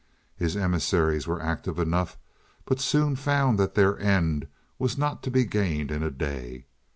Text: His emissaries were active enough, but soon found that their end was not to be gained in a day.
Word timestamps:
His 0.35 0.57
emissaries 0.57 1.27
were 1.27 1.39
active 1.39 1.77
enough, 1.77 2.17
but 2.65 2.79
soon 2.79 3.15
found 3.15 3.59
that 3.59 3.75
their 3.75 3.99
end 3.99 4.47
was 4.79 4.97
not 4.97 5.21
to 5.21 5.29
be 5.29 5.45
gained 5.45 5.91
in 5.91 6.01
a 6.01 6.09
day. 6.09 6.65